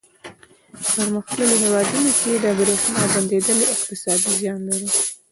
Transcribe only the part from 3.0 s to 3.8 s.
بندېدل